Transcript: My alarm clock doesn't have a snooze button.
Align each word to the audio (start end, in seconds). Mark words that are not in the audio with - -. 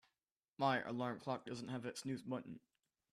My 0.57 0.81
alarm 0.81 1.19
clock 1.19 1.45
doesn't 1.45 1.67
have 1.67 1.85
a 1.85 1.95
snooze 1.95 2.23
button. 2.23 2.59